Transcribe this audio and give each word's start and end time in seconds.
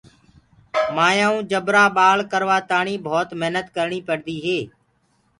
مآيونٚ 0.95 1.45
جبرآ 1.51 1.83
ٻآݪ 1.95 2.17
ڪروآ 2.31 2.57
تآڻيٚ 2.69 3.03
ڀوت 3.05 3.29
محنت 3.41 3.65
ڪرديو 3.75 4.39
هينٚ۔ 4.45 4.67